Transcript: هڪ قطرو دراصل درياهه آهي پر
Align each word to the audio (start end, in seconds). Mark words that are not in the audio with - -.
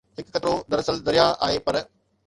هڪ 0.19 0.27
قطرو 0.35 0.55
دراصل 0.71 0.95
درياهه 1.07 1.39
آهي 1.45 1.59
پر 1.67 1.75